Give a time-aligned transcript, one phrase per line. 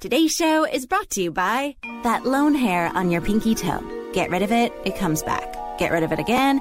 [0.00, 1.74] Today's show is brought to you by
[2.04, 3.82] that lone hair on your pinky toe.
[4.12, 5.56] Get rid of it, it comes back.
[5.76, 6.60] Get rid of it again,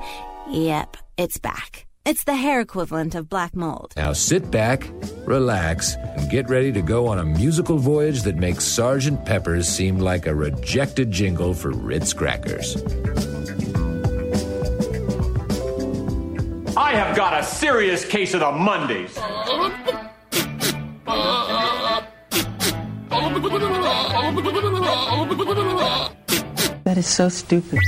[0.49, 1.85] yep, it's back.
[2.03, 3.93] It's the hair equivalent of black mold.
[3.95, 4.89] Now sit back,
[5.27, 9.99] relax, and get ready to go on a musical voyage that makes Sergeant Pepper's seem
[9.99, 12.75] like a rejected jingle for Ritz crackers.
[16.75, 19.15] I have got a serious case of the Mondays.
[26.83, 27.79] That is so stupid.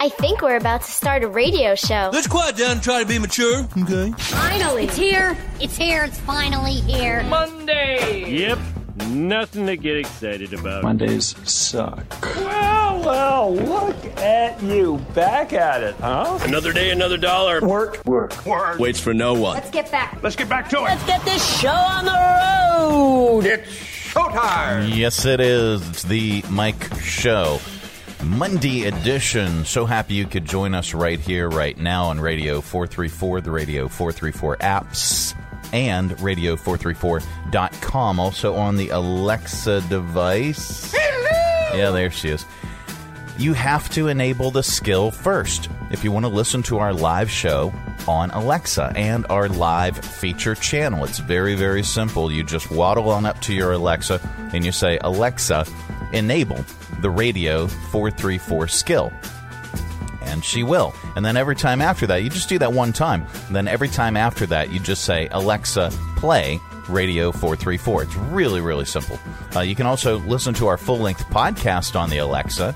[0.00, 2.10] I think we're about to start a radio show.
[2.12, 4.12] Let's quiet down and try to be mature, okay?
[4.18, 4.84] Finally.
[4.84, 5.36] It's here.
[5.60, 6.04] It's here.
[6.04, 7.22] It's finally here.
[7.24, 8.24] Monday.
[8.30, 8.58] Yep.
[9.08, 10.82] Nothing to get excited about.
[10.82, 12.04] Mondays suck.
[12.36, 14.98] Well, well, look at you.
[15.14, 16.38] Back at it, huh?
[16.42, 17.60] Another day, another dollar.
[17.60, 18.78] Work, work, work.
[18.78, 19.54] Waits for no one.
[19.54, 20.18] Let's get back.
[20.22, 20.82] Let's get back to it.
[20.82, 23.46] Let's get this show on the road.
[23.46, 24.96] It's showtime.
[24.96, 25.88] Yes, it is.
[25.88, 27.58] It's the Mike Show.
[28.22, 29.64] Monday edition.
[29.64, 33.88] So happy you could join us right here, right now on Radio 434, the Radio
[33.88, 35.34] 434 apps,
[35.72, 38.20] and radio434.com.
[38.20, 40.94] Also on the Alexa device.
[40.96, 41.76] Hello!
[41.76, 42.46] Yeah, there she is.
[43.36, 47.28] You have to enable the skill first if you want to listen to our live
[47.28, 47.72] show
[48.08, 51.04] on Alexa and our live feature channel.
[51.04, 52.30] It's very, very simple.
[52.30, 54.20] You just waddle on up to your Alexa
[54.52, 55.66] and you say, Alexa,
[56.12, 56.64] enable
[57.00, 59.12] the radio 434 skill.
[60.22, 60.94] And she will.
[61.16, 63.26] And then every time after that, you just do that one time.
[63.46, 66.58] And then every time after that, you just say, Alexa, play
[66.88, 68.02] Radio 434.
[68.04, 69.18] It's really, really simple.
[69.54, 72.74] Uh, you can also listen to our full length podcast on the Alexa.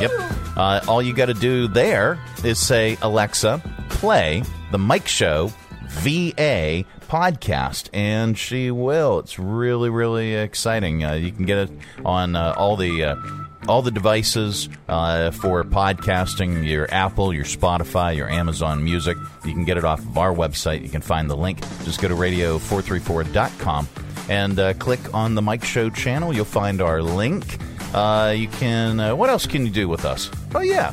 [0.00, 0.10] Yep.
[0.56, 3.62] Uh, all you got to do there is say, Alexa,
[4.04, 5.50] play the Mike Show
[5.88, 9.20] VA podcast, and she will.
[9.20, 11.02] It's really, really exciting.
[11.02, 11.70] Uh, you can get it
[12.04, 13.02] on uh, all the.
[13.02, 13.16] Uh,
[13.66, 19.16] all the devices uh, for podcasting your Apple, your Spotify, your Amazon Music.
[19.46, 20.82] You can get it off of our website.
[20.82, 21.60] You can find the link.
[21.82, 23.88] Just go to radio434.com
[24.28, 26.34] and uh, click on the Mike Show channel.
[26.34, 27.56] You'll find our link.
[27.94, 29.16] Uh, you can.
[29.16, 30.30] What else can you do with us?
[30.54, 30.92] Oh yeah,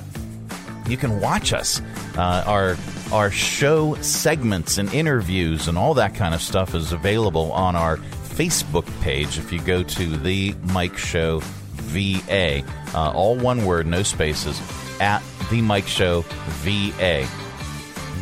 [0.88, 1.82] you can watch us.
[2.18, 2.78] Our
[3.12, 7.98] our show segments and interviews and all that kind of stuff is available on our
[7.98, 9.38] Facebook page.
[9.38, 12.64] If you go to the Mike Show VA,
[12.94, 14.62] uh, all one word, no spaces,
[15.00, 16.22] at the Mike Show
[16.64, 17.28] VA.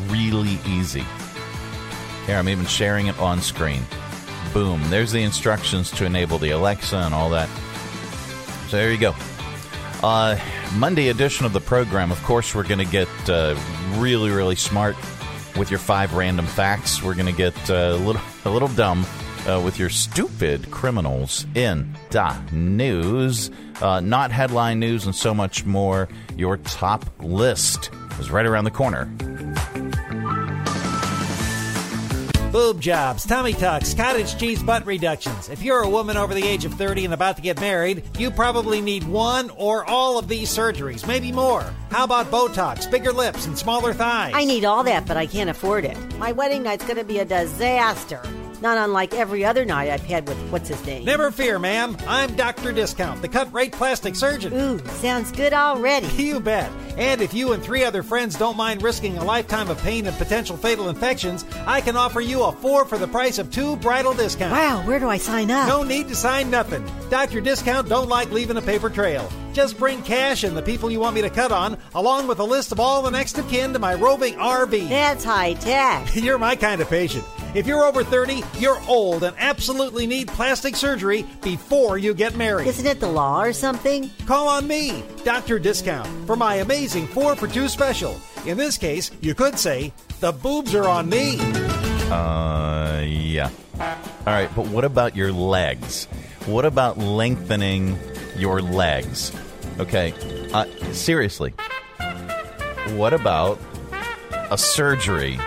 [0.08, 1.06] Really easy.
[2.26, 3.84] Here, I'm even sharing it on screen.
[4.54, 4.82] Boom.
[4.90, 7.50] There's the instructions to enable the Alexa and all that.
[8.70, 9.16] So there you go.
[10.02, 10.36] Uh,
[10.76, 12.12] Monday edition of the program.
[12.12, 13.56] Of course, we're going to get uh,
[13.98, 14.96] really, really smart
[15.58, 17.02] with your five random facts.
[17.02, 19.06] We're going to get uh, a little, a little dumb
[19.48, 23.50] uh, with your stupid criminals in the news.
[23.82, 26.08] Uh, not headline news and so much more.
[26.38, 29.12] Your top list is right around the corner.
[32.52, 35.50] Boob jobs, tummy tucks, cottage cheese butt reductions.
[35.50, 38.32] If you're a woman over the age of 30 and about to get married, you
[38.32, 41.64] probably need one or all of these surgeries, maybe more.
[41.92, 44.32] How about Botox, bigger lips, and smaller thighs?
[44.34, 45.98] I need all that, but I can't afford it.
[46.16, 48.22] My wedding night's gonna be a disaster.
[48.62, 51.06] Not unlike every other night I've had with what's his name.
[51.06, 51.96] Never fear, ma'am.
[52.08, 52.72] I'm Dr.
[52.74, 54.54] Discount, the cut rate plastic surgeon.
[54.54, 56.08] Ooh, sounds good already.
[56.30, 56.70] You bet.
[56.98, 60.16] And if you and three other friends don't mind risking a lifetime of pain and
[60.18, 64.14] potential fatal infections, I can offer you a four for the price of two bridal
[64.14, 64.52] discounts.
[64.52, 65.68] Wow, where do I sign up?
[65.70, 66.86] No need to sign nothing.
[67.10, 67.40] Dr.
[67.42, 69.28] Discount don't like leaving a paper trail.
[69.54, 72.44] Just bring cash and the people you want me to cut on, along with a
[72.44, 74.90] list of all the next of kin to my roving RV.
[74.90, 76.08] That's high tech.
[76.16, 77.26] You're my kind of patient.
[77.56, 82.68] If you're over 30, you're old and absolutely need plastic surgery before you get married.
[82.68, 84.12] Isn't it the law or something?
[84.28, 85.58] Call on me, Dr.
[85.58, 88.22] Discount, for my amazing 4 for 2 special.
[88.46, 91.38] In this case, you could say, the boobs are on me.
[92.12, 93.50] Uh, yeah.
[93.80, 96.06] All right, but what about your legs?
[96.46, 97.98] What about lengthening
[98.38, 99.32] your legs?
[99.80, 100.14] Okay,
[100.54, 101.56] uh, seriously.
[102.90, 103.60] What about
[104.52, 105.40] a surgery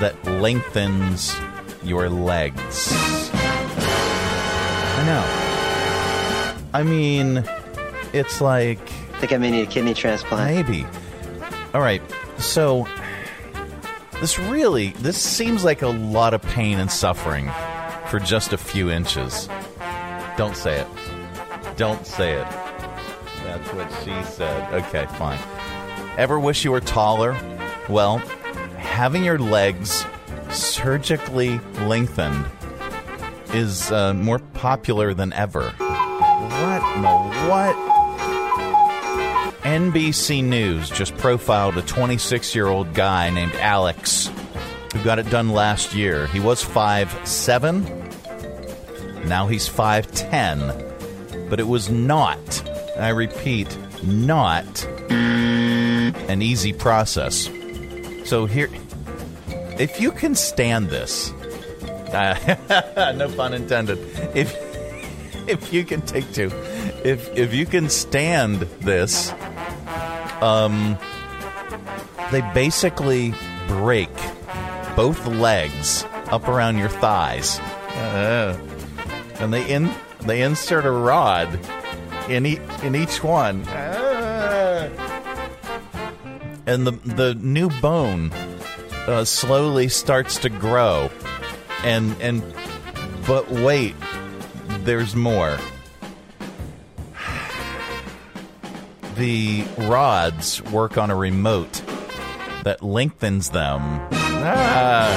[0.00, 1.34] that lengthens
[1.82, 2.90] your legs?
[4.92, 5.24] I know.
[6.72, 7.44] I mean,
[8.12, 8.80] it's like.
[8.80, 10.54] I think I may need a kidney transplant.
[10.54, 10.86] Maybe.
[11.74, 12.02] All right,
[12.38, 12.88] so
[14.20, 17.50] this really this seems like a lot of pain and suffering
[18.06, 19.48] for just a few inches.
[20.36, 20.86] Don't say it.
[21.76, 22.46] Don't say it.
[23.44, 24.72] That's what she said.
[24.74, 25.38] Okay, fine.
[26.18, 27.36] Ever wish you were taller?
[27.88, 28.22] Well,
[28.80, 30.04] having your legs
[30.50, 32.44] surgically lengthened
[33.52, 35.70] is uh, more popular than ever.
[35.70, 37.08] What the
[37.48, 37.76] what?
[39.62, 44.30] NBC News just profiled a 26 year old guy named Alex
[44.92, 46.26] who got it done last year.
[46.28, 49.26] He was 5'7.
[49.26, 51.48] Now he's 5'10.
[51.48, 52.68] But it was not,
[52.98, 57.48] I repeat, not an easy process.
[58.30, 58.70] So here,
[59.76, 61.32] if you can stand this,
[62.12, 63.98] uh, no pun intended.
[64.36, 64.54] If
[65.48, 66.52] if you can take two,
[67.02, 69.34] if if you can stand this,
[70.40, 70.96] um,
[72.30, 73.34] they basically
[73.66, 74.14] break
[74.94, 78.56] both legs up around your thighs, uh,
[79.40, 79.90] and they in
[80.20, 81.58] they insert a rod
[82.28, 83.99] in e- in each one, uh,
[86.66, 88.30] and the the new bone
[89.06, 91.10] uh, slowly starts to grow,
[91.82, 92.42] and and
[93.26, 93.94] but wait,
[94.84, 95.58] there's more.
[99.16, 101.82] The rods work on a remote
[102.64, 103.82] that lengthens them
[104.42, 105.10] ah,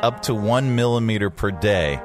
[0.00, 2.00] up to one millimeter per day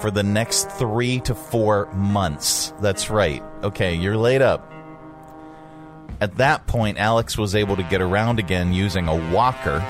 [0.00, 2.72] for the next three to four months.
[2.80, 3.42] That's right.
[3.62, 4.71] Okay, you're laid up.
[6.22, 9.84] At that point, Alex was able to get around again using a walker.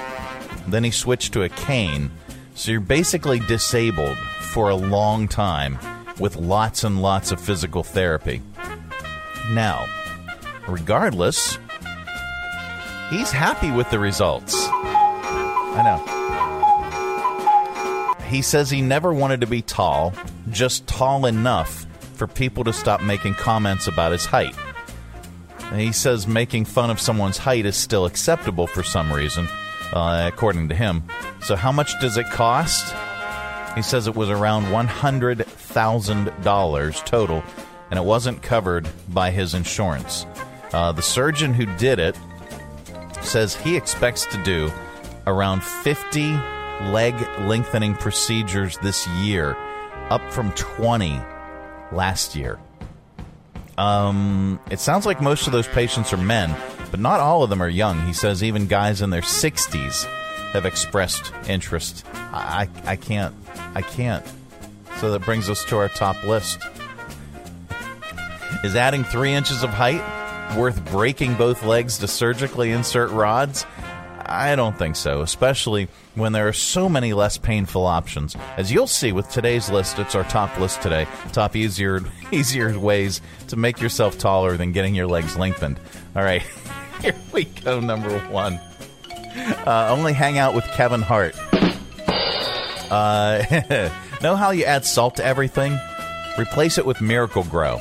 [0.67, 2.11] Then he switched to a cane.
[2.55, 5.79] So you're basically disabled for a long time
[6.19, 8.41] with lots and lots of physical therapy.
[9.51, 9.85] Now,
[10.67, 11.59] regardless,
[13.11, 14.55] he's happy with the results.
[14.57, 15.99] I know.
[18.25, 20.15] He says he never wanted to be tall,
[20.49, 24.57] just tall enough for people to stop making comments about his height.
[25.75, 29.47] He says making fun of someone's height is still acceptable for some reason,
[29.93, 31.05] uh, according to him.
[31.43, 32.95] So, how much does it cost?
[33.75, 37.43] He says it was around $100,000 total,
[37.91, 40.27] and it wasn't covered by his insurance.
[40.73, 42.19] Uh, the surgeon who did it
[43.23, 44.71] says he expects to do
[45.27, 46.33] around 50
[46.91, 49.57] leg lengthening procedures this year,
[50.11, 51.21] up from 20
[51.93, 52.59] last year.
[53.79, 56.55] Um, it sounds like most of those patients are men,
[56.91, 58.07] but not all of them are young.
[58.07, 60.05] He says even guys in their 60s
[60.53, 62.05] have expressed interest.
[62.15, 63.35] I, I can't.
[63.75, 64.25] I can't.
[64.99, 66.63] So that brings us to our top list.
[68.63, 70.03] Is adding three inches of height
[70.57, 73.65] worth breaking both legs to surgically insert rods?
[74.27, 78.37] I don't think so, especially when there are so many less painful options.
[78.57, 81.07] As you'll see with today's list, it's our top list today.
[81.33, 82.01] Top easier
[82.33, 85.79] easier ways to make yourself taller than getting your legs lengthened.
[86.17, 86.43] All right,
[87.01, 87.81] here we go.
[87.81, 88.61] Number one.
[89.35, 91.35] Uh, only hang out with Kevin Hart.
[92.91, 93.91] Uh,
[94.23, 95.79] know how you add salt to everything?
[96.39, 97.79] Replace it with Miracle-Gro.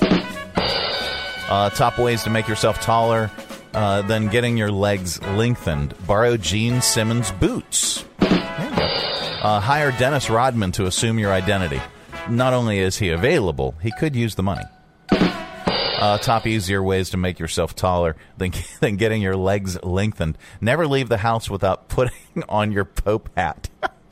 [1.50, 3.30] Uh, top ways to make yourself taller
[3.74, 5.94] uh, than getting your legs lengthened.
[6.06, 8.06] Borrow Gene Simmons boots.
[8.20, 11.82] Uh, hire Dennis Rodman to assume your identity.
[12.30, 14.64] Not only is he available, he could use the money.
[15.12, 20.38] Uh, top easier ways to make yourself taller than, than getting your legs lengthened.
[20.60, 23.70] Never leave the house without putting on your Pope hat.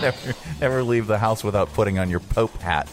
[0.00, 2.88] never, never leave the house without putting on your Pope hat.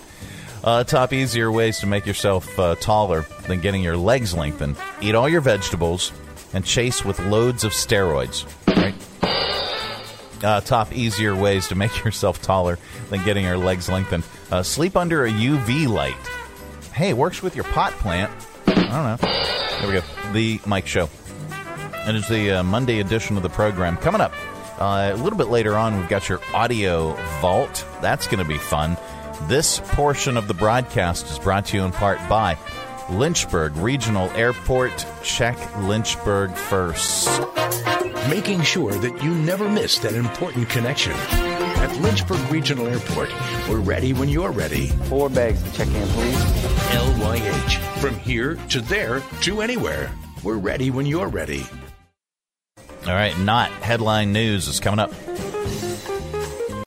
[0.68, 4.76] Uh, top easier ways to make yourself uh, taller than getting your legs lengthened.
[5.00, 6.12] Eat all your vegetables
[6.54, 8.46] and chase with loads of steroids.
[8.76, 8.94] Right?
[10.44, 14.26] Uh, top easier ways to make yourself taller than getting your legs lengthened.
[14.52, 16.18] Uh, sleep under a UV light.
[16.92, 18.30] Hey, it works with your pot plant.
[18.68, 19.80] I don't know.
[19.80, 20.34] There we go.
[20.34, 21.10] The Mike Show.
[21.96, 23.96] And it's the uh, Monday edition of the program.
[23.96, 24.34] Coming up
[24.82, 27.86] uh, a little bit later on, we've got your audio vault.
[28.02, 28.98] That's going to be fun.
[29.44, 32.58] This portion of the broadcast is brought to you in part by
[33.10, 35.06] Lynchburg Regional Airport.
[35.24, 37.30] Check Lynchburg first.
[38.30, 41.14] Making sure that you never miss that important connection.
[41.14, 43.30] At Lynchburg Regional Airport,
[43.70, 44.88] we're ready when you're ready.
[45.06, 46.44] Four bags to check in, please.
[46.92, 47.78] LYH.
[48.00, 50.12] From here to there to anywhere.
[50.44, 51.64] We're ready when you're ready.
[53.06, 55.14] All right, not headline news is coming up.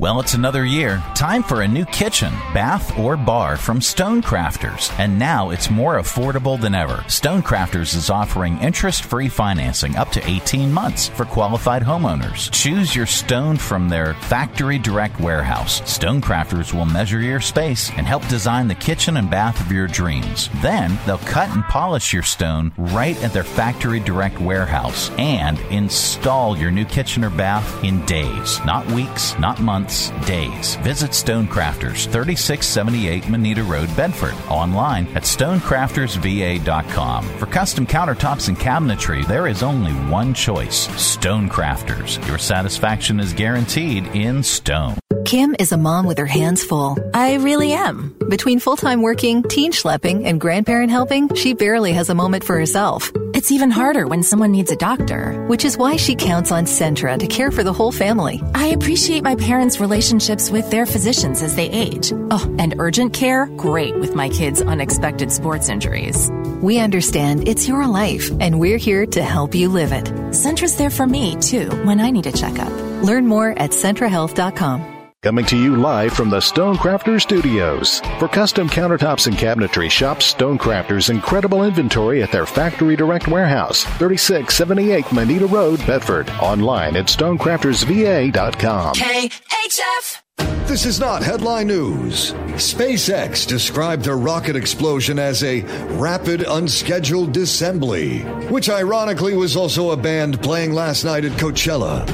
[0.00, 1.04] Well, it's another year.
[1.14, 4.99] Time for a new kitchen, bath, or bar from Stonecrafters.
[4.99, 7.04] And now it's more affordable than ever.
[7.07, 12.50] Stonecrafters is offering interest free financing up to 18 months for qualified homeowners.
[12.50, 15.83] Choose your stone from their factory direct warehouse.
[15.83, 20.49] Stonecrafters will measure your space and help design the kitchen and bath of your dreams.
[20.62, 26.57] Then they'll cut and polish your stone right at their factory direct warehouse and install
[26.57, 30.77] your new kitchen or bath in days, not weeks, not months nights, days.
[30.77, 34.35] Visit Stonecrafters, 3678 Moneta Road, Bedford.
[34.49, 37.25] Online at stonecraftersva.com.
[37.39, 42.27] For custom countertops and cabinetry, there is only one choice Stonecrafters.
[42.27, 44.99] Your satisfaction is guaranteed in stone.
[45.25, 46.99] Kim is a mom with her hands full.
[47.15, 48.17] I really am.
[48.29, 52.59] Between full time working, teen schlepping, and grandparent helping, she barely has a moment for
[52.59, 53.13] herself.
[53.41, 57.19] It's even harder when someone needs a doctor, which is why she counts on Centra
[57.19, 58.43] to care for the whole family.
[58.55, 62.13] I appreciate my parents' relationships with their physicians as they age.
[62.31, 63.47] Oh, and urgent care?
[63.57, 66.31] Great with my kids' unexpected sports injuries.
[66.61, 70.05] We understand it's your life, and we're here to help you live it.
[70.35, 72.73] Centra's there for me, too, when I need a checkup.
[73.03, 75.00] Learn more at centrahealth.com.
[75.23, 78.00] Coming to you live from the Stonecrafter Studios.
[78.19, 85.12] For custom countertops and cabinetry, shop Stonecrafter's incredible inventory at their Factory Direct Warehouse, 3678
[85.12, 86.31] Moneta Road, Bedford.
[86.41, 88.95] Online at stonecraftersva.com.
[88.95, 90.23] KHF!
[90.67, 92.33] This is not headline news.
[92.55, 95.61] SpaceX described the rocket explosion as a
[95.99, 102.09] rapid, unscheduled disassembly, which ironically was also a band playing last night at Coachella.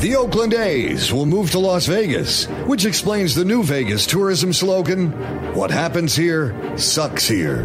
[0.00, 5.12] The Oakland A's will move to Las Vegas, which explains the new Vegas tourism slogan
[5.54, 7.64] What happens here sucks here.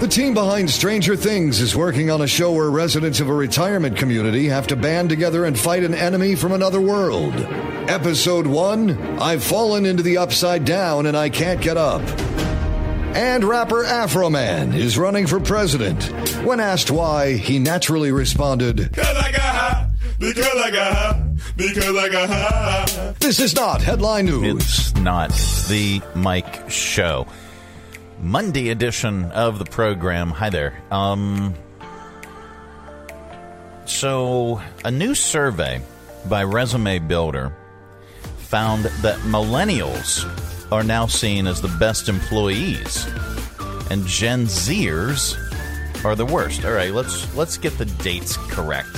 [0.00, 3.96] The team behind Stranger Things is working on a show where residents of a retirement
[3.96, 7.34] community have to band together and fight an enemy from another world.
[7.88, 12.02] Episode 1 I've fallen into the upside down and I can't get up.
[13.14, 16.02] And rapper Afroman is running for president.
[16.44, 19.41] When asked why, he naturally responded, Cause I got
[20.22, 21.22] because I got high,
[21.56, 23.14] because I got high.
[23.18, 24.62] This is not headline news.
[24.62, 25.30] It's not.
[25.30, 27.26] It's the Mike Show.
[28.20, 30.30] Monday edition of the program.
[30.30, 30.80] Hi there.
[30.92, 31.54] Um,
[33.84, 35.82] so, a new survey
[36.28, 37.52] by Resume Builder
[38.38, 40.24] found that millennials
[40.70, 43.06] are now seen as the best employees,
[43.90, 45.36] and Gen Zers
[46.04, 46.64] are the worst.
[46.64, 48.88] All right, let's let's get the dates correct.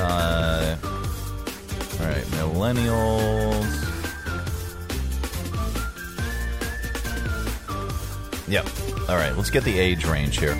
[0.00, 3.90] Uh, all right, millennials.
[8.48, 8.66] Yep.
[9.08, 10.56] All right, let's get the age range here.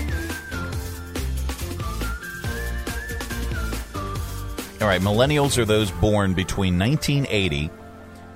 [4.80, 7.70] All right, millennials are those born between 1980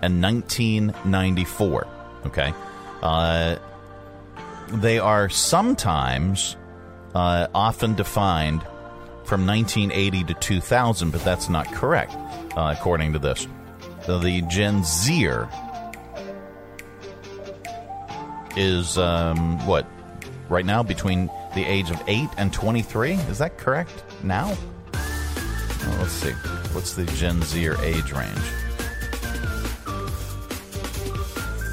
[0.02, 1.86] and 1994.
[2.26, 2.52] Okay.
[3.02, 3.56] Uh,
[4.68, 6.56] they are sometimes
[7.14, 8.62] uh, often defined
[9.24, 12.14] from 1980 to 2000, but that's not correct,
[12.56, 13.46] uh, according to this.
[14.06, 15.48] The Gen Zer
[18.56, 19.86] is um, what
[20.48, 24.56] right now between the age of 8 and 23 is that correct now?
[24.92, 26.32] Well, let's see.
[26.72, 28.38] What's the gen z or age range?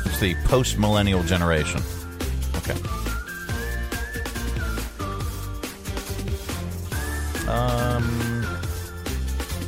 [0.05, 1.81] It's the post millennial generation.
[2.57, 3.00] Okay
[7.51, 8.45] um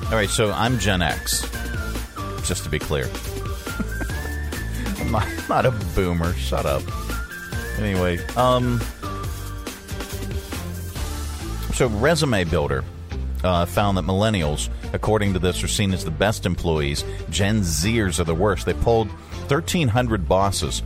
[0.06, 1.42] all right so i'm gen x
[2.48, 3.10] just to be clear
[5.00, 5.12] I'm
[5.48, 6.82] not, a boomer shut up
[7.78, 8.80] Anyway, um,
[11.74, 12.84] so Resume Builder
[13.44, 17.04] uh, found that millennials, according to this, are seen as the best employees.
[17.30, 18.66] Gen Zers are the worst.
[18.66, 20.84] They polled 1,300 bosses.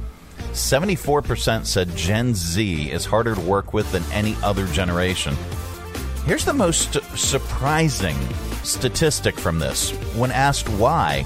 [0.54, 5.36] 74% said Gen Z is harder to work with than any other generation.
[6.28, 8.18] Here's the most surprising
[8.62, 9.92] statistic from this.
[10.14, 11.26] When asked why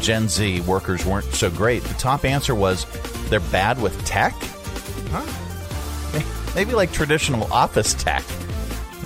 [0.00, 2.86] Gen Z workers weren't so great, the top answer was
[3.28, 4.34] they're bad with tech.
[5.10, 6.22] Huh?
[6.54, 8.22] Maybe like traditional office tech.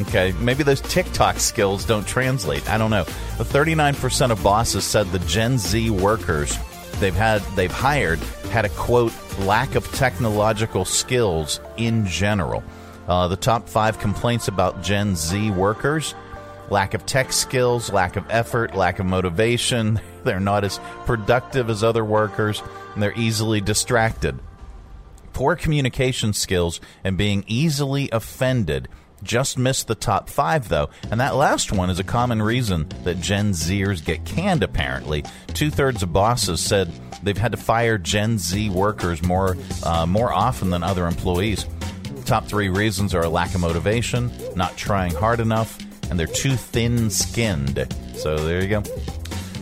[0.02, 2.68] Okay, maybe those TikTok skills don't translate.
[2.68, 3.06] I don't know.
[3.38, 6.54] But 39% of bosses said the Gen Z workers
[6.98, 8.18] they've had they've hired
[8.50, 12.62] had a quote lack of technological skills in general.
[13.10, 16.14] Uh, the top five complaints about Gen Z workers:
[16.70, 20.00] lack of tech skills, lack of effort, lack of motivation.
[20.24, 22.62] They're not as productive as other workers,
[22.94, 24.38] and they're easily distracted
[25.32, 28.88] poor communication skills, and being easily offended.
[29.22, 30.90] Just missed the top five, though.
[31.10, 35.24] And that last one is a common reason that Gen Zers get canned, apparently.
[35.48, 36.90] Two thirds of bosses said
[37.22, 41.66] they've had to fire Gen Z workers more, uh, more often than other employees.
[42.24, 45.78] Top three reasons are a lack of motivation, not trying hard enough,
[46.10, 47.86] and they're too thin skinned.
[48.14, 48.82] So there you go.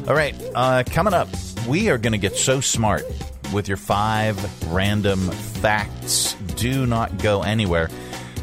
[0.06, 1.28] All right, uh, coming up,
[1.66, 3.04] we are going to get so smart
[3.52, 4.36] with your five
[4.72, 6.34] random facts.
[6.56, 7.88] Do not go anywhere.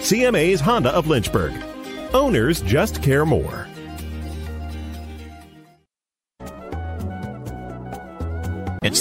[0.00, 1.52] CMA's Honda of Lynchburg.
[2.14, 3.67] Owners just care more.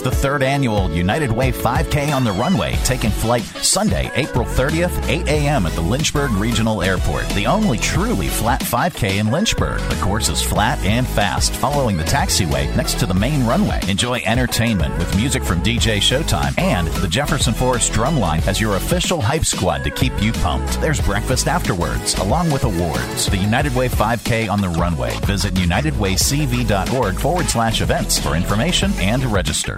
[0.09, 5.27] The third annual United Way 5K on the runway, taking flight Sunday, April 30th, 8
[5.27, 5.65] a.m.
[5.65, 7.27] at the Lynchburg Regional Airport.
[7.31, 9.81] The only truly flat 5K in Lynchburg.
[9.89, 13.81] The course is flat and fast, following the taxiway next to the main runway.
[13.89, 19.19] Enjoy entertainment with music from DJ Showtime and the Jefferson Forest Drumline as your official
[19.19, 20.79] hype squad to keep you pumped.
[20.79, 23.25] There's breakfast afterwards, along with awards.
[23.25, 25.11] The United Way 5K on the runway.
[25.25, 29.77] Visit unitedwaycv.org forward slash events for information and to register.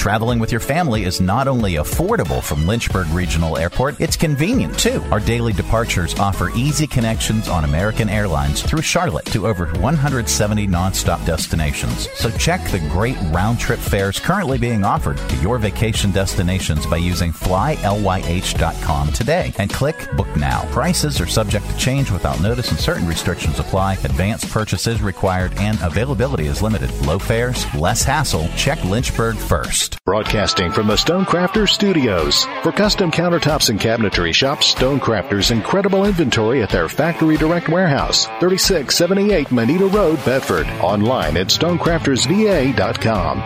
[0.00, 5.04] Traveling with your family is not only affordable from Lynchburg Regional Airport, it's convenient too.
[5.10, 11.26] Our daily departures offer easy connections on American Airlines through Charlotte to over 170 nonstop
[11.26, 12.08] destinations.
[12.14, 16.96] So check the great round trip fares currently being offered to your vacation destinations by
[16.96, 20.64] using flylyh.com today and click Book Now.
[20.72, 23.98] Prices are subject to change without notice and certain restrictions apply.
[24.04, 26.90] Advanced purchases required and availability is limited.
[27.04, 28.48] Low fares, less hassle.
[28.56, 29.89] Check Lynchburg first.
[30.04, 32.44] Broadcasting from the Stonecrafters Studios.
[32.62, 39.50] For custom countertops and cabinetry, shop Stonecrafters' incredible inventory at their Factory Direct Warehouse, 3678
[39.50, 40.66] Moneta Road, Bedford.
[40.80, 43.40] Online at stonecraftersva.com.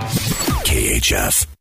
[0.64, 1.53] KHF.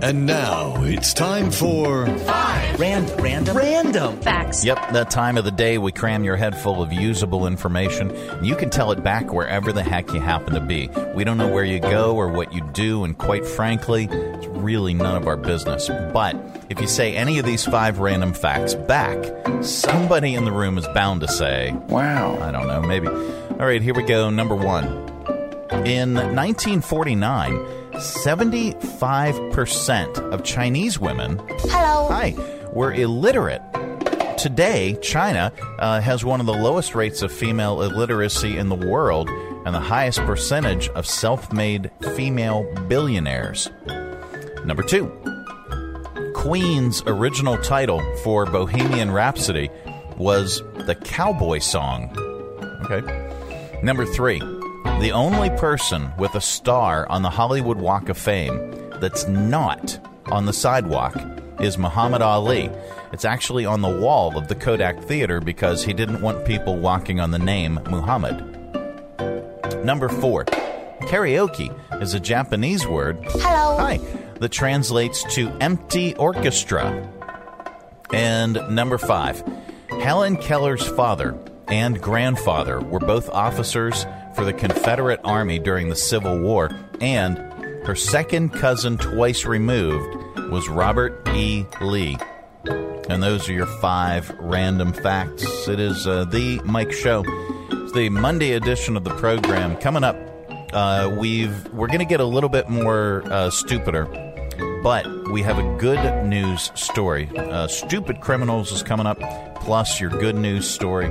[0.00, 2.78] And now it's time for Five.
[2.78, 3.20] Random.
[3.20, 3.56] Random.
[3.56, 4.20] Random.
[4.20, 4.64] Facts.
[4.64, 8.16] Yep, that time of the day we cram your head full of usable information.
[8.42, 10.88] You can tell it back wherever the heck you happen to be.
[11.14, 14.94] We don't know where you go or what you do, and quite frankly, it's really
[14.94, 15.88] none of our business.
[15.88, 16.36] But
[16.70, 19.18] if you say any of these five random facts back,
[19.64, 22.38] somebody in the room is bound to say, Wow.
[22.40, 23.08] I don't know, maybe.
[23.08, 24.30] All right, here we go.
[24.30, 25.06] Number one.
[25.84, 27.54] In 1949,
[27.98, 32.06] 75% of Chinese women Hello.
[32.08, 32.36] hi,
[32.72, 33.60] were illiterate.
[34.38, 39.28] Today, China uh, has one of the lowest rates of female illiteracy in the world
[39.28, 43.68] and the highest percentage of self made female billionaires.
[44.64, 45.10] Number two,
[46.36, 49.70] Queen's original title for Bohemian Rhapsody
[50.16, 52.16] was the Cowboy Song.
[52.84, 53.80] Okay.
[53.82, 54.40] Number three,
[55.00, 60.44] the only person with a star on the Hollywood Walk of Fame that's not on
[60.46, 61.14] the sidewalk
[61.60, 62.68] is Muhammad Ali.
[63.12, 67.20] It's actually on the wall of the Kodak Theater because he didn't want people walking
[67.20, 68.44] on the name Muhammad.
[69.84, 70.44] Number four,
[71.02, 73.18] karaoke is a Japanese word.
[73.22, 73.76] Hello.
[73.78, 73.98] Hi.
[74.40, 77.08] That translates to empty orchestra.
[78.12, 79.44] And number five,
[80.00, 84.04] Helen Keller's father and grandfather were both officers
[84.38, 86.70] for the Confederate Army during the Civil War,
[87.00, 87.36] and
[87.84, 90.14] her second cousin, twice removed,
[90.52, 91.64] was Robert E.
[91.80, 92.16] Lee.
[93.08, 95.66] And those are your five random facts.
[95.66, 97.24] It is uh, the Mike Show.
[97.68, 99.76] It's the Monday edition of the program.
[99.78, 100.16] Coming up,
[100.72, 104.04] uh, we've we're going to get a little bit more uh, stupider,
[104.84, 107.28] but we have a good news story.
[107.36, 109.18] Uh, Stupid criminals is coming up,
[109.56, 111.10] plus your good news story.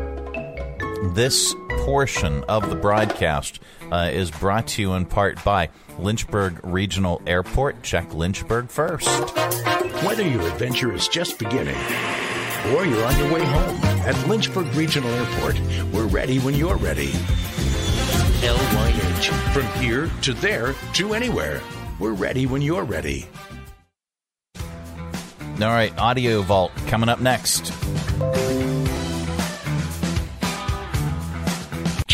[1.13, 1.54] This
[1.88, 3.62] portion of the broadcast
[3.93, 7.82] uh, is brought to you in part by Lynchburg Regional Airport.
[7.82, 9.08] Check Lynchburg first.
[10.04, 11.78] Whether your adventure is just beginning
[12.76, 15.62] or you're on your way home, at Lynchburg Regional Airport,
[15.93, 17.12] we're ready when you're ready.
[18.43, 19.30] LYH.
[19.54, 21.62] From here to there to anywhere.
[22.02, 23.30] We're ready when you're ready.
[24.58, 27.71] All right, Audio Vault coming up next.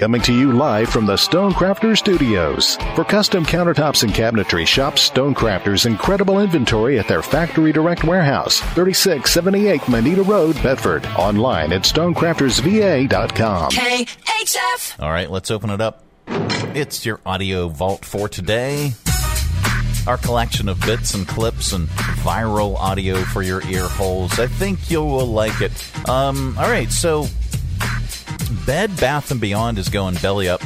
[0.00, 2.76] Coming to you live from the Stonecrafter Studios.
[2.96, 9.86] For custom countertops and cabinetry, shop Stonecrafter's incredible inventory at their Factory Direct Warehouse, 3678
[9.90, 11.04] Moneta Road, Bedford.
[11.18, 13.72] Online at stonecraftersva.com.
[13.72, 15.02] KHF.
[15.02, 16.02] All right, let's open it up.
[16.74, 18.92] It's your audio vault for today.
[20.06, 24.38] Our collection of bits and clips and viral audio for your ear holes.
[24.38, 25.72] I think you will like it.
[26.08, 27.26] Um, all right, so
[28.66, 30.62] Bed Bath and Beyond is going belly up,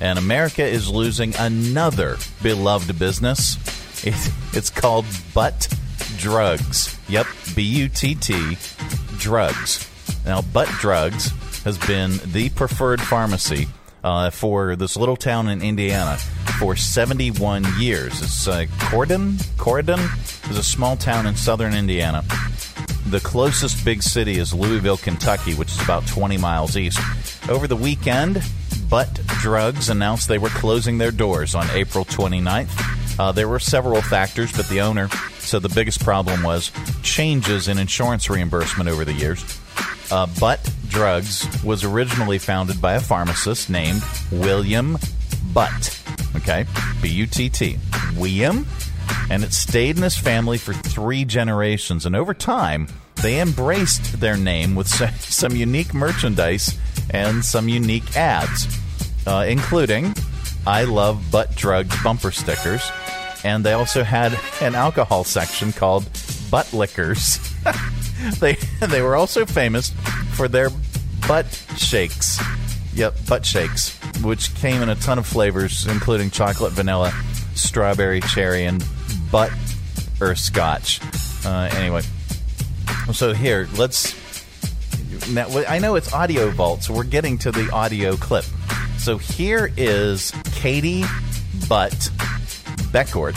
[0.00, 3.56] and America is losing another beloved business.
[4.04, 4.14] It,
[4.52, 5.74] it's called Butt
[6.18, 6.96] Drugs.
[7.08, 8.58] Yep, B U T T
[9.16, 9.88] Drugs.
[10.24, 11.30] Now, Butt Drugs
[11.64, 13.68] has been the preferred pharmacy
[14.04, 16.16] uh, for this little town in Indiana
[16.58, 18.22] for 71 years.
[18.22, 18.66] It's uh.
[19.56, 22.22] Corydon is a small town in southern Indiana.
[23.08, 26.98] The closest big city is Louisville, Kentucky, which is about 20 miles east.
[27.48, 28.42] Over the weekend,
[28.90, 33.18] Butt Drugs announced they were closing their doors on April 29th.
[33.18, 36.72] Uh, there were several factors, but the owner said the biggest problem was
[37.04, 39.44] changes in insurance reimbursement over the years.
[40.10, 44.98] Uh, Butt Drugs was originally founded by a pharmacist named William
[45.52, 45.96] Butt.
[46.34, 46.66] Okay,
[47.00, 47.78] B U T T.
[48.16, 48.66] William
[49.30, 52.06] and it stayed in his family for three generations.
[52.06, 52.88] And over time,
[53.22, 56.78] they embraced their name with some unique merchandise
[57.10, 58.66] and some unique ads,
[59.26, 60.14] uh, including
[60.66, 62.90] I Love Butt Drugs bumper stickers.
[63.44, 66.08] And they also had an alcohol section called
[66.50, 67.38] Butt Lickers.
[68.40, 69.92] they, they were also famous
[70.32, 70.70] for their
[71.28, 72.40] butt shakes.
[72.94, 77.12] Yep, butt shakes, which came in a ton of flavors, including chocolate, vanilla,
[77.54, 78.84] strawberry, cherry, and
[79.30, 79.52] butt
[80.20, 81.00] or scotch.
[81.44, 82.02] Uh, anyway,
[83.12, 84.14] so here, let's.
[85.30, 88.44] Now, I know it's audio vault, so we're getting to the audio clip.
[88.98, 91.04] So here is Katie
[91.68, 92.10] Butt
[92.92, 93.36] Beckort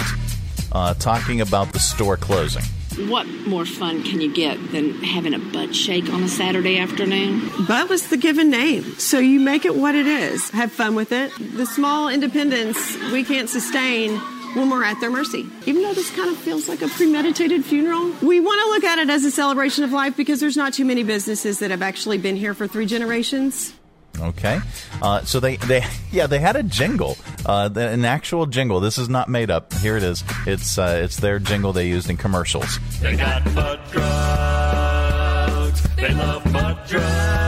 [0.71, 2.63] uh, talking about the store closing.
[3.07, 7.49] What more fun can you get than having a butt shake on a Saturday afternoon?
[7.67, 10.49] Butt was the given name, so you make it what it is.
[10.49, 11.31] Have fun with it.
[11.55, 14.19] The small independence we can't sustain
[14.55, 15.45] when we're at their mercy.
[15.65, 18.99] Even though this kind of feels like a premeditated funeral, we want to look at
[18.99, 22.17] it as a celebration of life because there's not too many businesses that have actually
[22.17, 23.73] been here for three generations.
[24.19, 24.59] Okay,
[25.01, 28.79] uh, so they they yeah they had a jingle, uh, an actual jingle.
[28.79, 29.73] This is not made up.
[29.75, 30.23] Here it is.
[30.45, 32.79] It's uh, it's their jingle they used in commercials.
[33.01, 35.83] They got butt drugs.
[35.95, 37.38] They love butt drugs.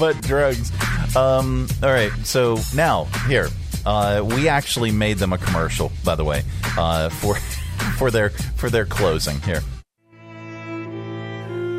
[0.00, 0.72] Butt drugs.
[1.14, 3.48] Um, all right, so now here
[3.84, 6.42] uh, we actually made them a commercial, by the way,
[6.78, 7.34] uh, for
[7.98, 9.60] for their for their closing here.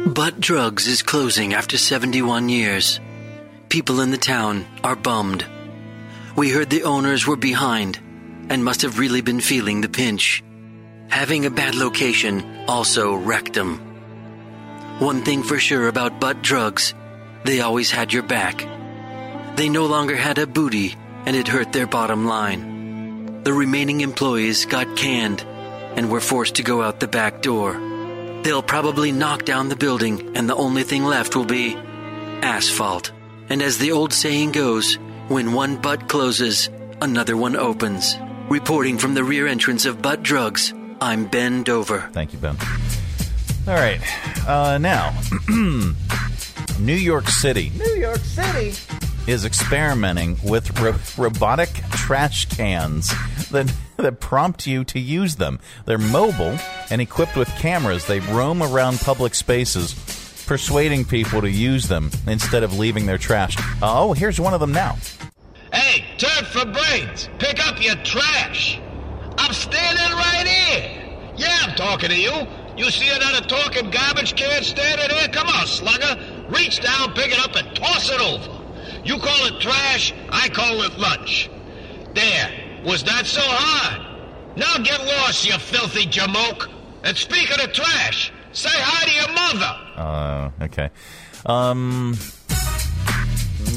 [0.05, 2.99] Butt Drugs is closing after 71 years.
[3.69, 5.43] People in the town are bummed.
[6.35, 7.99] We heard the owners were behind
[8.49, 10.43] and must have really been feeling the pinch.
[11.07, 13.79] Having a bad location also wrecked them.
[14.99, 16.93] One thing for sure about Butt Drugs,
[17.43, 18.65] they always had your back.
[19.55, 23.43] They no longer had a booty and it hurt their bottom line.
[23.43, 25.45] The remaining employees got canned
[25.95, 27.73] and we're forced to go out the back door.
[28.43, 31.75] They'll probably knock down the building, and the only thing left will be
[32.41, 33.11] asphalt.
[33.49, 34.95] And as the old saying goes,
[35.27, 36.69] when one butt closes,
[37.01, 38.15] another one opens.
[38.49, 42.09] Reporting from the rear entrance of Butt Drugs, I'm Ben Dover.
[42.13, 42.57] Thank you, Ben.
[43.67, 44.01] All right.
[44.47, 45.15] Uh, now,
[46.85, 48.73] New York City New York City.
[49.27, 53.09] is experimenting with ro- robotic trash cans
[53.49, 55.59] that, that prompt you to use them.
[55.85, 56.57] They're mobile
[56.89, 58.07] and equipped with cameras.
[58.07, 59.93] They roam around public spaces,
[60.47, 63.55] persuading people to use them instead of leaving their trash.
[63.81, 64.97] Uh, oh, here's one of them now.
[65.71, 68.79] Hey, turd for brains, pick up your trash.
[69.37, 71.33] I'm standing right here.
[71.37, 72.47] Yeah, I'm talking to you.
[72.75, 75.27] You see another talking garbage can standing there?
[75.27, 76.40] Come on, slugger.
[76.51, 78.61] Reach down, pick it up, and toss it over.
[79.03, 81.49] You call it trash, I call it lunch.
[82.13, 82.81] There.
[82.85, 84.57] Was that so hard?
[84.57, 86.69] Now get lost, you filthy jamoke.
[87.03, 89.81] And speak of trash, say hi to your mother.
[89.95, 90.89] Uh, okay.
[91.45, 92.11] Um,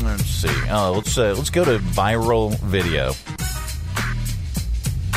[0.03, 0.69] let's see.
[0.69, 3.13] Uh, let's uh, let's go to viral video.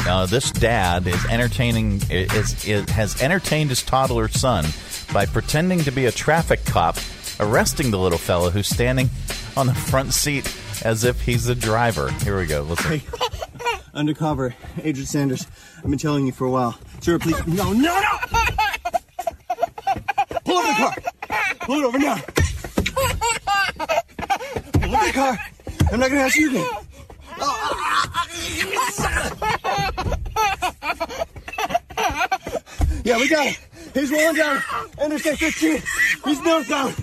[0.07, 4.65] Uh, this dad is entertaining is, is has entertained his toddler son
[5.11, 6.97] by pretending to be a traffic cop,
[7.39, 9.09] arresting the little fellow who's standing
[9.55, 12.11] on the front seat as if he's the driver.
[12.23, 12.61] Here we go.
[12.63, 13.01] Listen.
[13.93, 15.47] Undercover, Agent Sanders.
[15.77, 16.77] I've been telling you for a while.
[17.01, 17.35] Sir, please.
[17.47, 18.17] No, no, no!
[20.45, 20.95] Pull over the car!
[21.61, 22.17] Pull it over now!
[24.73, 25.39] Pull over the car!
[25.91, 26.67] I'm not gonna ask you again.
[33.03, 33.57] Yeah, we got it.
[33.93, 34.61] He's rolling down
[35.01, 35.81] Interstate 15.
[36.25, 36.93] He's northbound.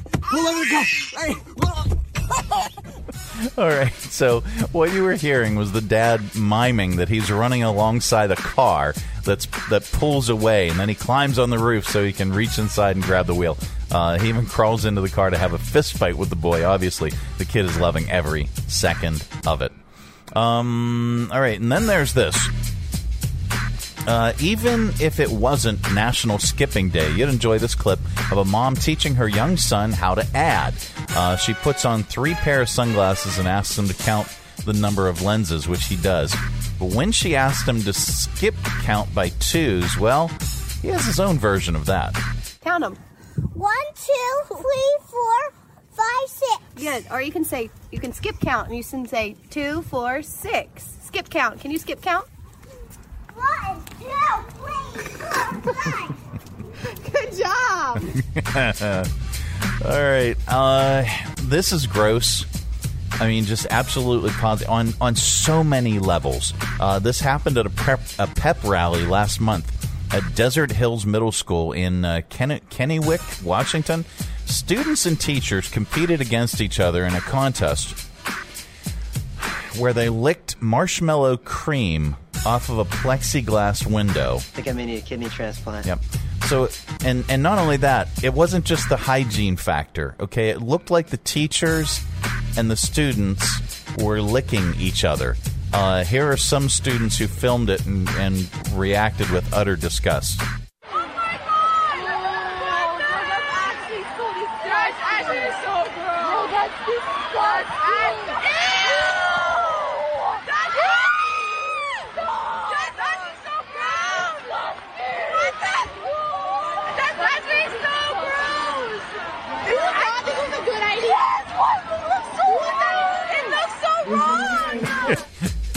[3.59, 3.93] All right.
[3.95, 4.41] So
[4.73, 8.95] what you were hearing was the dad miming that he's running alongside a car
[9.25, 12.59] that's that pulls away, and then he climbs on the roof so he can reach
[12.59, 13.57] inside and grab the wheel.
[13.91, 16.65] Uh, he even crawls into the car to have a fist fight with the boy.
[16.65, 19.73] Obviously, the kid is loving every second of it.
[20.35, 22.37] Um, all right, and then there's this.
[24.07, 27.99] Uh, even if it wasn't National Skipping Day, you'd enjoy this clip
[28.31, 30.75] of a mom teaching her young son how to add.
[31.11, 34.29] Uh, she puts on three pair of sunglasses and asks him to count
[34.65, 36.35] the number of lenses, which he does.
[36.79, 40.29] But when she asked him to skip count by twos, well,
[40.83, 42.15] he has his own version of that.
[42.61, 42.97] Count them.
[43.55, 45.53] One, two, three, four,
[45.93, 46.59] five, six.
[46.77, 47.07] Good.
[47.11, 50.99] Or you can say, you can skip count and you can say two, four, six.
[51.05, 51.61] Skip count.
[51.61, 52.27] Can you skip count?
[57.13, 58.03] Good job.
[59.85, 60.37] All right.
[60.47, 61.05] Uh,
[61.43, 62.45] this is gross.
[63.13, 66.53] I mean, just absolutely positive on on so many levels.
[66.81, 69.71] Uh, this happened at a prep a pep rally last month
[70.13, 72.61] at Desert Hills Middle School in uh, Ken-
[73.45, 74.05] Washington.
[74.47, 77.99] Students and teachers competed against each other in a contest
[79.79, 84.37] where they licked marshmallow cream off of a plexiglass window.
[84.37, 85.87] I think I may need a kidney transplant.
[85.87, 86.01] Yep.
[86.47, 86.69] So,
[87.05, 90.15] and and not only that, it wasn't just the hygiene factor.
[90.21, 92.01] Okay, it looked like the teachers
[92.57, 95.37] and the students were licking each other.
[95.73, 100.41] Uh, here are some students who filmed it and, and reacted with utter disgust.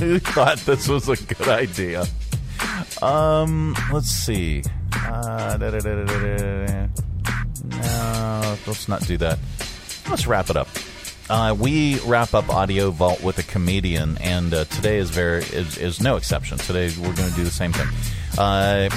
[0.11, 2.05] Who thought this was a good idea?
[3.01, 4.63] Um, let's see.
[4.93, 6.87] Uh, da, da, da.
[7.65, 9.37] No, let's not do that.
[10.09, 10.69] Let's wrap it up.
[11.29, 15.77] Uh, we wrap up Audio Vault with a comedian, and uh, today is very is,
[15.77, 16.57] is no exception.
[16.57, 17.87] Today we're going to do the same thing.
[18.37, 18.89] Uh,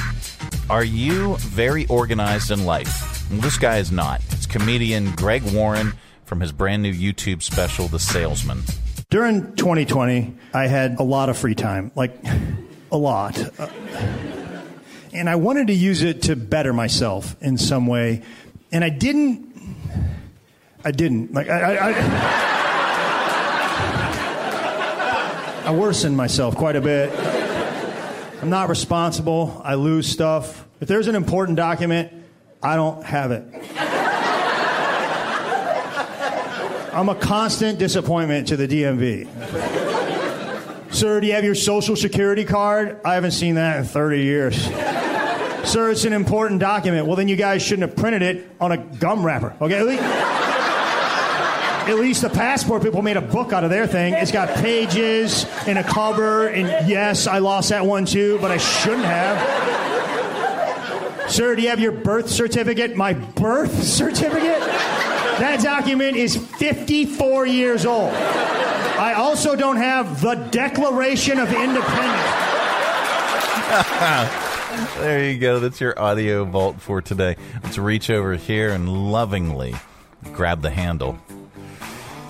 [0.71, 3.29] are you very organized in life?
[3.33, 4.21] Well, this guy is not.
[4.31, 5.93] It's comedian Greg Warren
[6.25, 8.63] from his brand new YouTube special, The Salesman.
[9.11, 12.17] During 2020, I had a lot of free time, like
[12.93, 13.37] a lot.
[13.59, 13.69] Uh,
[15.13, 18.23] and I wanted to use it to better myself in some way.
[18.71, 19.53] And I didn't.
[20.85, 21.35] I didn't.
[21.35, 21.77] Like, I.
[21.77, 22.05] I, I,
[25.67, 27.11] I worsened myself quite a bit.
[28.41, 29.61] I'm not responsible.
[29.65, 30.65] I lose stuff.
[30.81, 32.13] If there's an important document,
[32.63, 33.90] I don't have it.
[36.93, 39.29] I'm a constant disappointment to the DMV.
[40.93, 43.01] Sir, do you have your social security card?
[43.05, 44.57] I haven't seen that in 30 years.
[45.65, 47.07] Sir, it's an important document.
[47.07, 49.55] Well, then you guys shouldn't have printed it on a gum wrapper.
[49.61, 49.79] Okay?
[49.79, 50.03] At least,
[51.89, 54.15] at least the passport people made a book out of their thing.
[54.15, 58.57] It's got pages and a cover, and yes, I lost that one too, but I
[58.57, 59.61] shouldn't have.
[61.31, 62.97] Sir, do you have your birth certificate?
[62.97, 64.61] My birth certificate?
[65.41, 68.13] That document is 54 years old.
[68.13, 71.87] I also don't have the Declaration of Independence.
[74.99, 75.59] there you go.
[75.59, 77.37] That's your audio vault for today.
[77.63, 79.75] Let's reach over here and lovingly
[80.35, 81.19] grab the handle.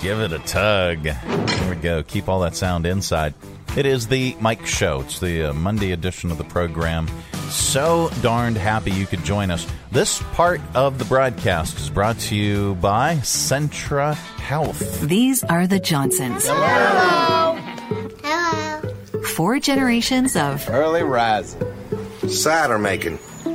[0.00, 1.02] Give it a tug.
[1.02, 2.04] There we go.
[2.04, 3.34] Keep all that sound inside.
[3.76, 5.00] It is the Mike Show.
[5.02, 7.08] It's the uh, Monday edition of the program.
[7.48, 9.66] So darned happy you could join us.
[9.92, 15.00] This part of the broadcast is brought to you by Centra Health.
[15.00, 16.46] These are the Johnsons.
[16.46, 17.54] Hello.
[18.24, 19.22] Hello.
[19.34, 21.62] Four generations of Early rising.
[22.28, 23.18] Cider making.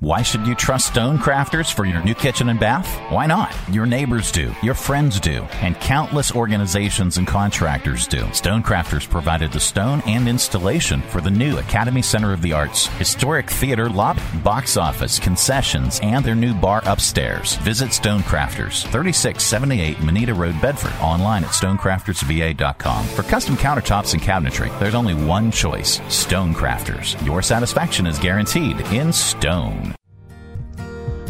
[0.00, 2.88] Why should you trust Stonecrafters for your new kitchen and bath?
[3.12, 3.54] Why not?
[3.70, 8.22] Your neighbors do, your friends do, and countless organizations and contractors do.
[8.32, 13.50] Stonecrafters provided the stone and installation for the new Academy Center of the Arts, historic
[13.50, 17.56] theater lobby, box office, concessions, and their new bar upstairs.
[17.56, 23.04] Visit Stonecrafters, 3678 Moneta Road, Bedford, online at stonecraftersva.com.
[23.08, 27.22] For custom countertops and cabinetry, there's only one choice Stonecrafters.
[27.26, 29.89] Your satisfaction is guaranteed in stone.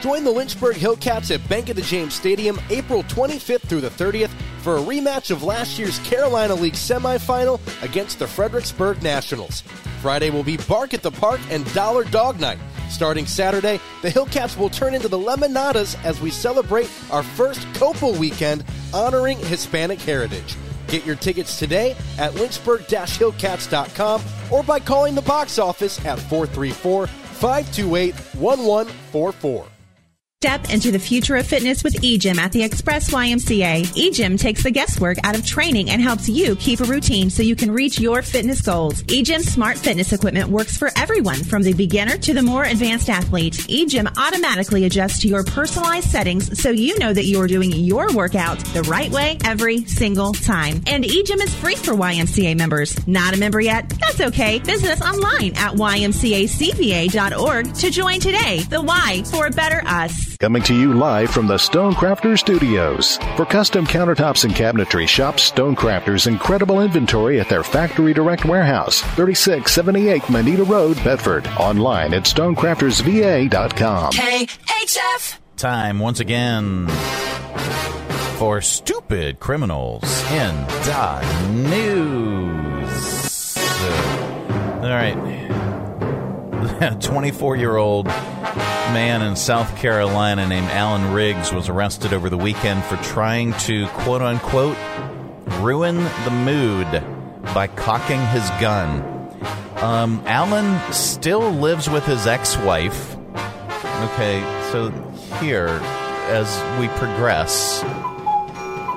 [0.00, 4.30] Join the Lynchburg Hillcats at Bank of the James Stadium April 25th through the 30th
[4.62, 9.60] for a rematch of last year's Carolina League semifinal against the Fredericksburg Nationals.
[10.00, 12.58] Friday will be Bark at the Park and Dollar Dog Night.
[12.88, 18.14] Starting Saturday, the Hillcats will turn into the Lemonadas as we celebrate our first Copal
[18.14, 20.56] weekend honoring Hispanic heritage.
[20.88, 28.14] Get your tickets today at lynchburg-hillcats.com or by calling the box office at 434 528
[28.14, 29.66] 1144.
[30.42, 33.82] Step into the future of fitness with eGym at the Express YMCA.
[33.88, 37.54] eGym takes the guesswork out of training and helps you keep a routine so you
[37.54, 39.02] can reach your fitness goals.
[39.02, 43.52] eGym smart fitness equipment works for everyone from the beginner to the more advanced athlete.
[43.68, 48.58] eGym automatically adjusts to your personalized settings so you know that you're doing your workout
[48.72, 50.82] the right way every single time.
[50.86, 53.06] And eGym is free for YMCA members.
[53.06, 53.90] Not a member yet?
[53.90, 54.60] That's okay.
[54.60, 56.14] Visit us online at ymcacva.org
[57.74, 58.60] to join today.
[58.70, 60.29] The Y for a better us.
[60.40, 63.18] Coming to you live from the Stonecrafter Studios.
[63.36, 70.30] For custom countertops and cabinetry, shop Stonecrafter's incredible inventory at their Factory Direct Warehouse, 3678
[70.30, 71.46] Moneta Road, Bedford.
[71.58, 74.12] Online at stonecraftersva.com.
[74.12, 75.36] KHF.
[75.58, 76.88] Time once again
[78.38, 83.58] for stupid criminals in the news.
[84.82, 85.18] All right.
[87.02, 88.06] 24 year old
[88.92, 93.86] man in South Carolina named Alan Riggs was arrested over the weekend for trying to
[93.88, 94.76] quote unquote
[95.60, 96.86] ruin the mood
[97.54, 99.02] by cocking his gun.
[99.76, 103.16] Um, Alan still lives with his ex wife.
[104.12, 104.40] Okay,
[104.72, 104.90] so
[105.40, 105.78] here,
[106.28, 107.82] as we progress,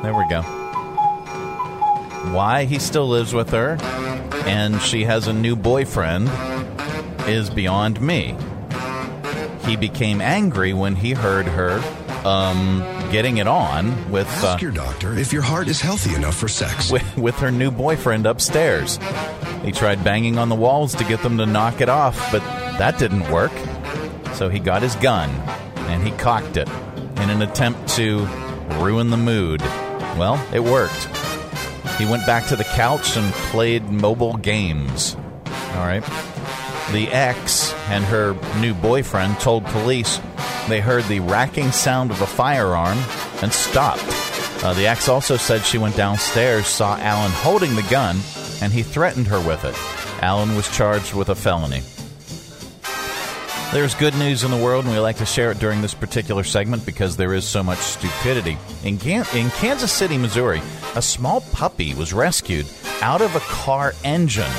[0.04, 0.42] there we go.
[2.34, 3.78] Why he still lives with her
[4.46, 6.30] and she has a new boyfriend
[7.28, 8.36] is beyond me.
[9.66, 11.82] He became angry when he heard her
[12.26, 12.80] um,
[13.12, 16.48] getting it on with uh, Ask your doctor if your heart is healthy enough for
[16.48, 16.92] sex.
[16.92, 19.00] with, with her new boyfriend upstairs.
[19.64, 22.42] He tried banging on the walls to get them to knock it off, but
[22.78, 23.52] that didn't work.
[24.34, 25.30] So he got his gun
[25.88, 26.68] and he cocked it
[27.18, 28.26] in an attempt to
[28.80, 29.62] ruin the mood.
[30.18, 31.08] Well, it worked.
[31.98, 35.16] He went back to the couch and played mobile games.
[35.46, 36.04] All right.
[36.92, 40.20] The ex and her new boyfriend told police
[40.68, 42.98] they heard the racking sound of a firearm
[43.42, 44.04] and stopped.
[44.64, 48.18] Uh, the ex also said she went downstairs, saw Alan holding the gun,
[48.62, 49.76] and he threatened her with it.
[50.24, 51.82] Alan was charged with a felony.
[53.74, 56.44] There's good news in the world, and we like to share it during this particular
[56.44, 58.58] segment because there is so much stupidity.
[58.84, 60.62] In, Gan- in Kansas City, Missouri,
[60.96, 62.68] a small puppy was rescued
[63.02, 64.52] out of a car engine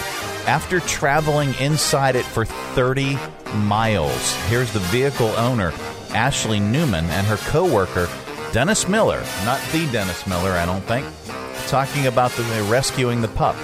[0.46, 3.18] after traveling inside it for 30
[3.54, 4.34] miles.
[4.46, 5.72] Here's the vehicle owner,
[6.10, 8.08] Ashley Newman, and her coworker,
[8.52, 9.22] Dennis Miller.
[9.44, 11.06] Not the Dennis Miller, I don't think.
[11.66, 13.56] Talking about the rescuing the pup.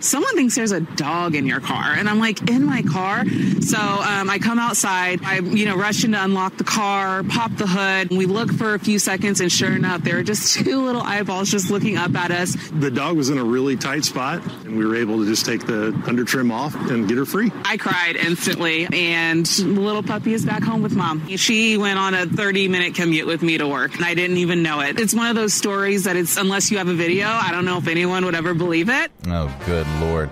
[0.00, 1.94] Someone thinks there's a dog in your car.
[1.96, 3.24] And i'm like in my car?
[3.60, 5.20] So um, i come outside.
[5.24, 8.10] I you know rush in to unlock the car pop the hood.
[8.10, 11.02] And we look for a few seconds and sure enough there are just two little
[11.02, 12.56] eyeballs just looking up at us.
[12.72, 15.66] The dog was in a really tight spot, and we were able to just take
[15.66, 17.52] the under trim off and get her free.
[17.64, 21.26] i cried instantly and the little puppy is back home with mom.
[21.36, 24.62] She went on a 30 minute commute with me to work and i didn't even
[24.62, 24.98] know it.
[24.98, 27.78] It's one of those stories that it's unless you have a video i don't know
[27.78, 29.10] if anyone would ever believe it.
[29.26, 30.30] Oh, good lord.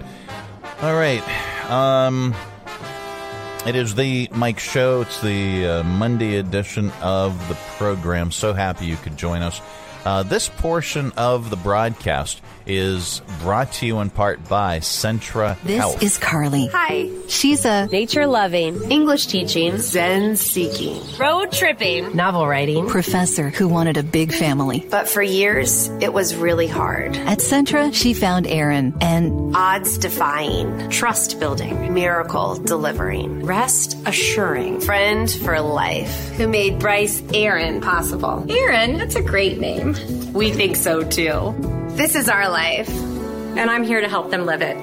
[0.83, 1.23] All right.
[1.71, 2.35] Um,
[3.67, 5.01] it is the Mike Show.
[5.03, 8.31] It's the uh, Monday edition of the program.
[8.31, 9.61] So happy you could join us.
[10.05, 15.79] Uh, this portion of the broadcast is brought to you in part by Centra This
[15.79, 16.03] Health.
[16.03, 16.67] is Carly.
[16.69, 17.09] Hi.
[17.29, 22.87] She's a Nature loving, English teaching, Zen seeking, road tripping, novel writing.
[22.89, 24.87] professor who wanted a big family.
[24.91, 27.17] But for years, it was really hard.
[27.17, 35.31] At Centra, she found Aaron and Odds defying, trust building, miracle delivering, rest assuring, friend
[35.31, 38.45] for life, who made Bryce Aaron possible.
[38.49, 39.97] Aaron, that's a great name.
[40.35, 41.55] We think so too.
[41.99, 44.77] This is our life, and I'm here to help them live it.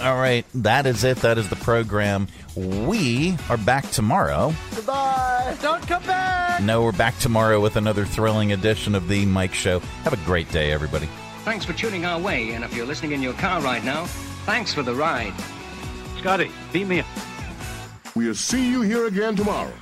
[0.00, 1.16] All right, that is it.
[1.18, 2.28] That is the program.
[2.54, 4.54] We are back tomorrow.
[4.76, 5.56] Goodbye.
[5.60, 6.62] Don't come back.
[6.62, 9.80] No, we're back tomorrow with another thrilling edition of the Mike Show.
[10.04, 11.08] Have a great day, everybody.
[11.44, 14.04] Thanks for tuning our way, and if you're listening in your car right now,
[14.46, 15.34] thanks for the ride.
[16.18, 17.00] Scotty, beat me.
[17.00, 17.06] Up.
[18.14, 19.72] We'll see you here again tomorrow.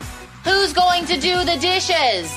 [0.45, 2.35] Who's going to do the dishes?